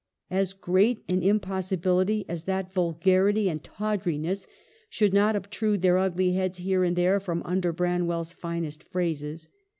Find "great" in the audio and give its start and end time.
0.53-1.03